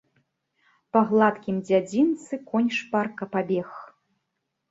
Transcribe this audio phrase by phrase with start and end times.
[0.95, 3.69] Па гладкім дзядзінцы конь шпарка пабег.